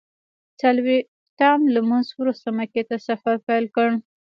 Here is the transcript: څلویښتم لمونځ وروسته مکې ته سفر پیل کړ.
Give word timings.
څلویښتم 0.59 1.59
لمونځ 1.75 2.07
وروسته 2.19 2.47
مکې 2.57 2.83
ته 2.89 2.95
سفر 3.07 3.35
پیل 3.47 3.65
کړ. 3.75 3.89